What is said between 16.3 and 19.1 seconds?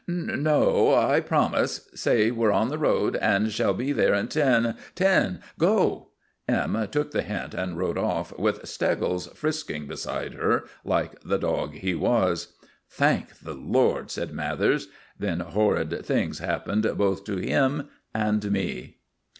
happened both to him and me.